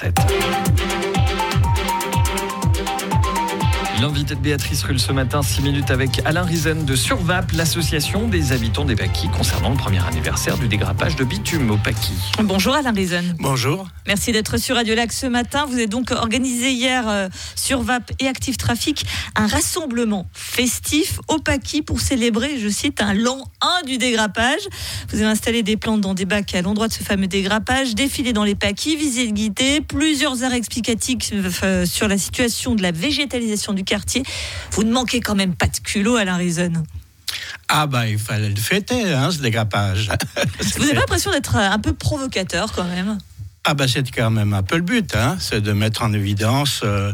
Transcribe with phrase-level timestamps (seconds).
[0.00, 0.27] Z.
[4.28, 8.52] L'invité de Béatrice Rulle ce matin, 6 minutes avec Alain Rizen de Survap, l'association des
[8.52, 12.18] habitants des Paquis concernant le premier anniversaire du dégrappage de bitume au Paquis.
[12.42, 13.36] Bonjour Alain Rizen.
[13.38, 13.88] Bonjour.
[14.06, 15.64] Merci d'être sur Radio Lac ce matin.
[15.66, 21.38] Vous avez donc organisé hier euh, sur VAP et Active Trafic un rassemblement festif au
[21.38, 23.44] Paquis pour célébrer, je cite, un l'an
[23.82, 24.60] 1 du dégrappage.
[25.10, 28.32] Vous avez installé des plantes dans des bacs à l'endroit de ce fameux dégrappage, défilé
[28.32, 31.30] dans les Paquis, visite guidée, plusieurs arts explicatifs
[31.62, 34.17] euh, sur la situation de la végétalisation du quartier.
[34.72, 36.72] Vous ne manquez quand même pas de culot, Alain Reason.
[37.68, 40.10] Ah ben, il fallait le fêter, hein, ce dégrappage.
[40.60, 43.18] Vous n'avez pas l'impression d'être un peu provocateur quand même
[43.70, 46.80] ah ben c'est quand même un peu le but, hein, c'est de mettre en évidence
[46.84, 47.12] euh,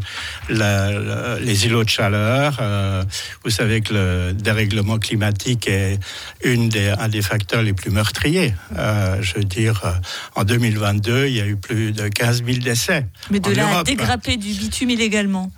[0.48, 2.58] les îlots de chaleur.
[2.60, 3.02] Euh,
[3.42, 5.98] vous savez que le dérèglement climatique est
[6.44, 8.54] une des, un des facteurs les plus meurtriers.
[8.78, 10.00] Euh, je veux dire,
[10.36, 13.08] en 2022, il y a eu plus de 15 000 décès.
[13.30, 15.50] Mais de la dégrapper du bitume illégalement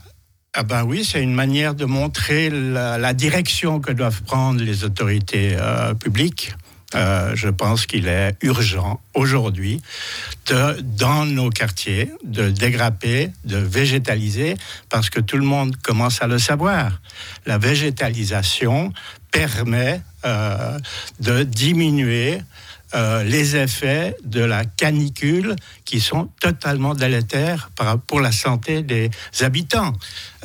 [0.59, 5.55] ah ben oui, c'est une manière de montrer la, direction que doivent prendre les autorités
[5.55, 6.55] euh, publiques.
[6.95, 9.83] Euh, je pense qu'il est urgent aujourd'hui
[10.49, 14.55] dans nos quartiers, de dégrapper, de végétaliser,
[14.89, 17.03] parce que tout le monde commence à le savoir.
[17.45, 18.95] La végétalisation
[19.31, 20.79] permet euh,
[21.21, 22.39] de diminuer
[22.95, 27.71] euh, les effets de la canicule qui sont totalement délétères
[28.07, 29.93] pour la santé des habitants.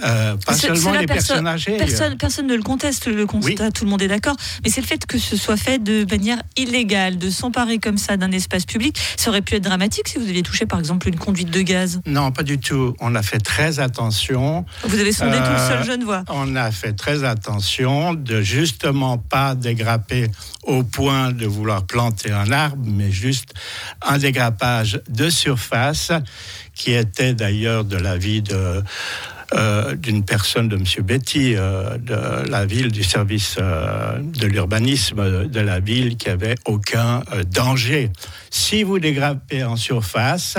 [0.03, 1.77] Euh, pas seulement les personnes âgées.
[1.77, 4.35] Personne, personne, ne le conteste, le constat, tout le monde est d'accord.
[4.63, 8.17] Mais c'est le fait que ce soit fait de manière illégale, de s'emparer comme ça
[8.17, 8.97] d'un espace public.
[9.17, 12.01] Ça aurait pu être dramatique si vous aviez touché par exemple une conduite de gaz.
[12.07, 12.95] Non, pas du tout.
[12.99, 14.65] On a fait très attention.
[14.83, 16.23] Vous avez sondé tout le seul jeune voix.
[16.29, 20.27] On a fait très attention de justement pas dégrapper
[20.63, 23.53] au point de vouloir planter un arbre, mais juste
[24.01, 26.11] un dégrappage de surface
[26.73, 28.83] qui était d'ailleurs de l'avis de
[29.53, 30.85] euh, d'une personne de M.
[31.03, 36.55] Betty euh, de la ville, du service euh, de l'urbanisme de la ville, qui avait
[36.63, 37.21] aucun
[37.53, 38.11] danger.
[38.49, 40.57] Si vous dégrappez en surface,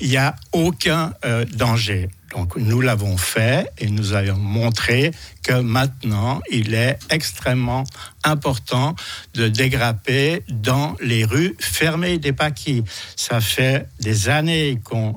[0.00, 1.14] il n'y a aucun
[1.54, 2.10] danger.
[2.30, 5.10] Donc nous l'avons fait et nous avons montré
[5.42, 7.84] que maintenant il est extrêmement
[8.24, 8.94] important
[9.34, 12.84] de dégrapper dans les rues fermées des paquis.
[13.16, 15.16] Ça fait des années qu'on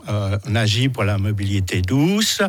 [0.56, 2.41] agit pour la mobilité douce,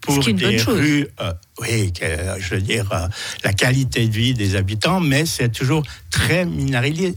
[0.00, 1.92] pour des rues, euh, oui,
[2.38, 3.06] je veux dire, euh,
[3.44, 7.14] la qualité de vie des habitants, mais c'est toujours très minéralisé.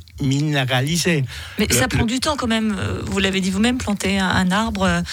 [1.58, 2.76] Mais ça prend du temps quand même.
[2.78, 5.04] Euh, vous l'avez dit vous-même, planter un, arbre,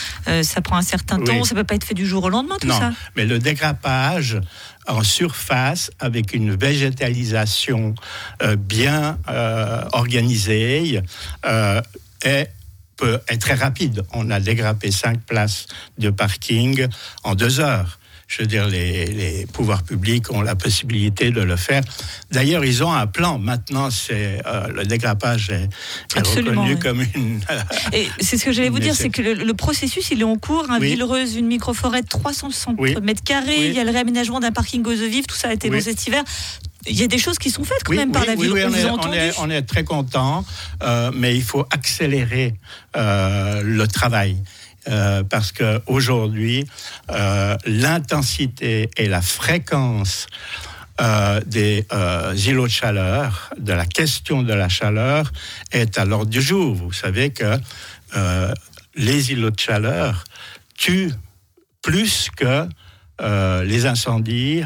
[0.43, 1.45] ça prend un certain temps.
[1.45, 2.93] Ça ne peut pas être fait du jour au lendemain, tout non, ça.
[3.17, 4.39] Mais le dégrappage
[4.87, 7.95] en surface avec une végétalisation
[8.59, 9.19] bien
[9.93, 11.03] organisée
[12.23, 12.51] est
[12.97, 14.05] peut être très rapide.
[14.13, 15.67] On a dégrappé cinq places
[15.99, 16.87] de parking
[17.25, 17.99] en deux heures.
[18.27, 21.83] Je veux dire, les, pouvoirs publics ont la possibilité de le faire.
[22.31, 23.39] D'ailleurs, ils ont un plan.
[23.39, 25.69] Maintenant, c'est euh, le dégrappage est,
[26.17, 27.41] reconnu comme une.
[27.93, 30.71] Et c'est ce que j'allais vous dire, c'est que le, processus, il est en cours.
[30.71, 33.69] Un Villereuse, une microforêt de 360 mètres carrés.
[33.69, 35.27] Il y a le réaménagement d'un parking aux vives.
[35.27, 36.25] Tout ça a été dans cet hiver
[36.87, 38.53] il y a des choses qui sont faites quand même par la ville.
[38.53, 38.63] Oui,
[39.39, 40.45] on, est, très content,
[40.83, 42.55] euh, mais il faut accélérer
[42.97, 44.37] euh, le travail.
[44.89, 46.67] Euh, parce qu'aujourd'hui,
[47.11, 50.27] euh, l'intensité et la fréquence
[51.47, 51.85] des
[52.47, 55.33] îlots de chaleur, de la question de la chaleur,
[55.73, 56.73] est à l'ordre du jour.
[56.77, 57.59] Vous savez que
[58.95, 60.23] les îlots de chaleur
[60.77, 61.11] tuent
[61.83, 62.69] plus que
[63.21, 64.63] les incendies,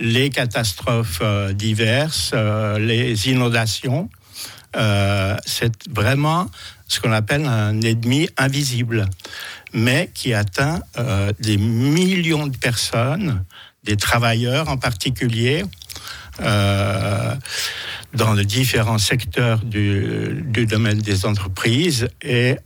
[0.00, 4.08] les catastrophes euh, diverses, euh, les inondations.
[4.76, 6.50] Euh, c'est vraiment
[6.86, 9.06] ce qu'on appelle un ennemi invisible,
[9.72, 10.80] mais qui atteint
[11.40, 13.44] des millions de personnes,
[13.84, 15.64] des travailleurs en particulier,
[16.38, 22.08] dans les différents secteurs du, domaine des entreprises.
[22.22, 22.56] Et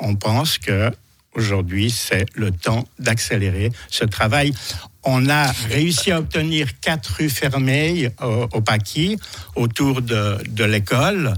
[0.00, 0.90] on pense que
[1.34, 4.52] aujourd'hui, c'est le temps d'accélérer ce travail
[5.04, 9.16] on a réussi à obtenir quatre rues fermées au, au Paquis,
[9.56, 11.34] autour de l'école.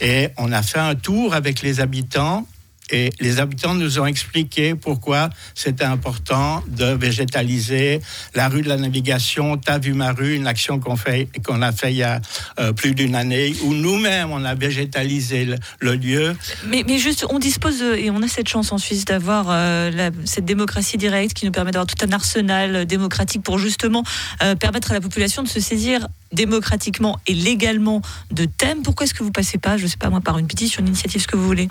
[0.00, 2.46] Et on a fait un tour avec les habitants
[2.90, 8.00] et les habitants nous ont expliqué pourquoi c'était important de végétaliser
[8.34, 9.56] la rue de la navigation.
[9.56, 12.20] T'as vu rue, une action qu'on fait, qu'on a fait il y a
[12.58, 15.48] euh, plus d'une année, où nous-mêmes on a végétalisé
[15.80, 16.36] le, lieu.
[16.66, 20.96] Mais, juste, on dispose et on a cette chance en Suisse d'avoir euh, cette démocratie
[20.96, 24.04] directe qui nous permet d'avoir tout un arsenal démocratique pour justement
[24.42, 28.82] euh, permettre à la population de se saisir démocratiquement et légalement de thèmes.
[28.82, 30.88] Pourquoi est-ce que vous passez pas, je ne sais pas moi, par une pétition, une
[30.88, 31.68] initiative, ce que vous voulez?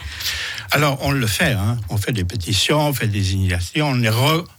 [0.71, 1.77] Alors on le fait, hein.
[1.89, 4.09] on fait des pétitions, on fait des initiations, on est,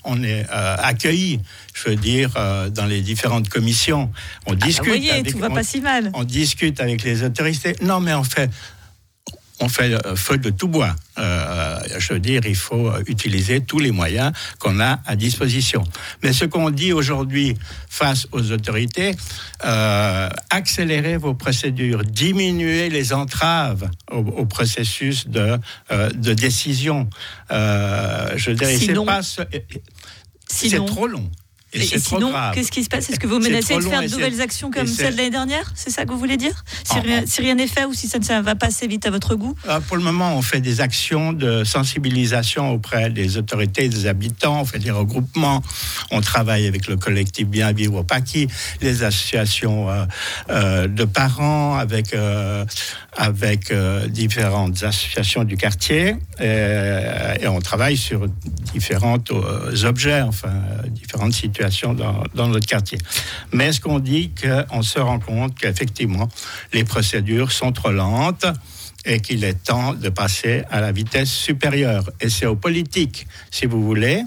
[0.05, 1.41] on est euh, accueilli,
[1.75, 4.11] je veux dire, euh, dans les différentes commissions.
[4.47, 4.85] On ah, discute.
[4.85, 6.11] Vous voyez, tout va pas si mal.
[6.15, 7.75] On discute avec les autorités.
[7.83, 8.51] Non, mais on fait
[9.61, 10.95] on fait euh, feu de tout bois.
[11.19, 15.85] Euh, je veux dire, il faut utiliser tous les moyens qu'on a à disposition.
[16.23, 17.57] Mais ce qu'on dit aujourd'hui
[17.89, 19.15] face aux autorités,
[19.65, 25.59] euh, accélérez vos procédures, diminuez les entraves au, processus de,
[25.91, 27.09] de décision.
[27.51, 28.69] je veux dire,
[30.47, 31.31] c'est trop long.
[31.75, 33.11] Et, sinon, qu'est-ce qui se passe?
[33.11, 35.71] Est-ce que vous menacez de faire de nouvelles actions comme celle de l'année dernière?
[35.75, 36.65] C'est ça que vous voulez dire?
[36.85, 39.07] Si, ah, rien, si rien n'est fait ou si ça ne va pas assez vite
[39.07, 39.55] à votre goût?
[39.69, 44.61] Ah, Pour le moment, on fait des actions de sensibilisation auprès des autorités, des habitants,
[44.63, 45.63] on fait des regroupements,
[46.11, 48.49] on travaille avec le collectif Bien Vivre au Paki,
[48.81, 50.05] les associations euh,
[50.51, 52.65] euh, de parents, avec, euh,
[53.17, 53.73] avec
[54.09, 58.27] différentes associations du quartier, et, on travaille sur
[58.73, 59.19] différents
[59.85, 60.53] objets, enfin,
[60.89, 62.99] différentes situations dans, notre quartier.
[63.53, 66.29] Mais ce qu'on dit qu'on se rend compte qu'effectivement,
[66.73, 68.47] les procédures sont trop lentes
[69.05, 72.05] et qu'il est temps de passer à la vitesse supérieure.
[72.21, 74.23] Et c'est aux politiques, si vous voulez,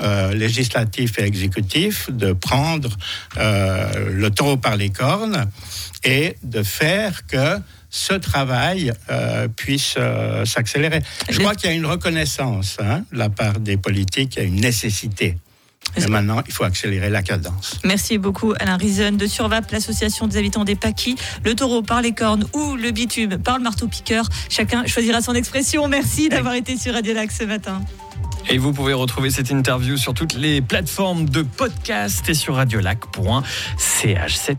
[0.00, 2.90] euh, législatifs et exécutifs, de prendre
[3.36, 5.46] euh, le taureau par les cornes
[6.02, 7.58] et de faire que
[7.90, 9.96] ce travail euh, puisse
[10.44, 11.00] s'accélérer.
[11.28, 14.42] Je crois qu'il y a une reconnaissance hein, de la part des politiques, il y
[14.42, 15.36] a une nécessité
[15.96, 17.78] et maintenant, il faut accélérer la cadence.
[17.84, 21.16] Merci beaucoup Alain Rison de Survap, l'association des habitants des Paquis.
[21.44, 24.28] Le taureau par les cornes ou le bitume par le marteau-piqueur.
[24.48, 25.86] Chacun choisira son expression.
[25.88, 27.80] Merci d'avoir été sur Radio Lac ce matin.
[28.48, 34.36] Et vous pouvez retrouver cette interview sur toutes les plateformes de podcast et sur radiolac.ch.